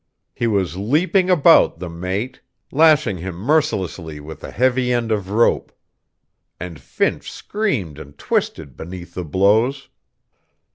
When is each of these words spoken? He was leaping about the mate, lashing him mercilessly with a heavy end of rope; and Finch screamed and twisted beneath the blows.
He 0.33 0.47
was 0.47 0.77
leaping 0.77 1.29
about 1.29 1.77
the 1.77 1.87
mate, 1.87 2.41
lashing 2.71 3.17
him 3.19 3.35
mercilessly 3.35 4.19
with 4.19 4.43
a 4.43 4.49
heavy 4.49 4.91
end 4.91 5.11
of 5.11 5.29
rope; 5.29 5.71
and 6.59 6.79
Finch 6.81 7.31
screamed 7.31 7.99
and 7.99 8.17
twisted 8.17 8.75
beneath 8.75 9.13
the 9.13 9.23
blows. 9.23 9.89